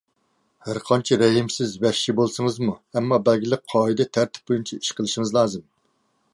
[0.67, 5.71] ھەر قانچە رەھىمسىز، ۋەھشىي بولسىڭىزمۇ، ئەمما بەلگىلىك قائىدە، تەرتىپ بويىچە ئىش قىلىشىڭىز لازىم.